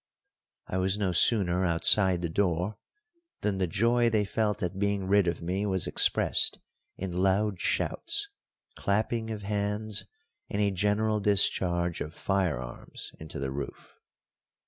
I 0.65 0.79
was 0.79 0.97
no 0.97 1.11
sooner 1.11 1.63
outside 1.63 2.23
the 2.23 2.27
door 2.27 2.79
than 3.41 3.59
the 3.59 3.67
joy 3.67 4.09
they 4.09 4.25
felt 4.25 4.63
at 4.63 4.79
being 4.79 5.05
rid 5.05 5.27
of 5.27 5.43
me 5.43 5.63
was 5.67 5.85
expressed 5.85 6.57
in 6.97 7.11
loud 7.11 7.59
shouts, 7.61 8.27
clapping 8.75 9.29
of 9.29 9.43
hands, 9.43 10.05
and 10.49 10.59
a 10.59 10.71
general 10.71 11.19
discharge 11.19 12.01
of 12.01 12.15
firearms 12.15 13.11
into 13.19 13.37
the 13.37 13.51
roof. 13.51 13.99